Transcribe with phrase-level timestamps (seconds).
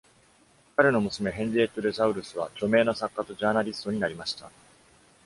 [0.75, 4.49] 彼の娘ヘンリエット・デサウルスは、著名な作家とジャーナリストになりました。